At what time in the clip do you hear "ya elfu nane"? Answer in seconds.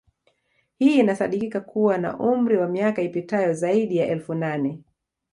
3.97-4.83